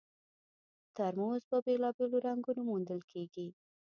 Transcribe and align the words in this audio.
ترموز 0.95 1.41
په 1.51 1.57
بېلابېلو 1.65 2.17
رنګونو 2.27 2.61
موندل 2.69 3.01
کېږي. 3.11 3.47